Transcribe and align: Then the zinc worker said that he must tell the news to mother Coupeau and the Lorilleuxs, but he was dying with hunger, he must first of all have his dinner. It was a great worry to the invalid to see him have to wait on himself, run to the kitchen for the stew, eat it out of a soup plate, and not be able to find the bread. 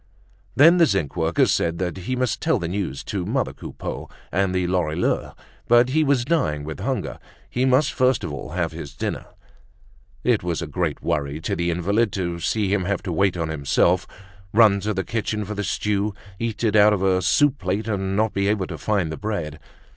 Then 0.55 0.77
the 0.77 0.87
zinc 0.87 1.15
worker 1.15 1.45
said 1.45 1.77
that 1.77 1.95
he 1.95 2.15
must 2.15 2.41
tell 2.41 2.57
the 2.57 2.67
news 2.67 3.03
to 3.03 3.23
mother 3.23 3.53
Coupeau 3.53 4.09
and 4.31 4.51
the 4.55 4.65
Lorilleuxs, 4.65 5.35
but 5.67 5.89
he 5.89 6.03
was 6.03 6.25
dying 6.25 6.63
with 6.63 6.79
hunger, 6.79 7.19
he 7.51 7.65
must 7.65 7.93
first 7.93 8.23
of 8.23 8.33
all 8.33 8.49
have 8.49 8.71
his 8.71 8.95
dinner. 8.95 9.27
It 10.23 10.41
was 10.41 10.59
a 10.59 10.65
great 10.65 11.03
worry 11.03 11.39
to 11.41 11.55
the 11.55 11.69
invalid 11.69 12.11
to 12.13 12.39
see 12.39 12.73
him 12.73 12.85
have 12.85 13.03
to 13.03 13.13
wait 13.13 13.37
on 13.37 13.49
himself, 13.49 14.07
run 14.55 14.79
to 14.79 14.95
the 14.95 15.03
kitchen 15.03 15.45
for 15.45 15.53
the 15.53 15.63
stew, 15.63 16.15
eat 16.39 16.63
it 16.63 16.75
out 16.75 16.93
of 16.93 17.03
a 17.03 17.21
soup 17.21 17.59
plate, 17.59 17.87
and 17.87 18.15
not 18.15 18.33
be 18.33 18.47
able 18.47 18.65
to 18.65 18.79
find 18.79 19.11
the 19.11 19.17
bread. 19.17 19.59